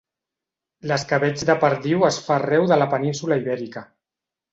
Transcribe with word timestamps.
L'escabetx 0.91 1.45
de 1.49 1.55
perdiu 1.63 2.05
es 2.07 2.17
fa 2.29 2.37
arreu 2.37 2.65
de 2.73 2.79
la 2.83 2.87
península 2.95 3.39
Ibèrica. 3.43 3.85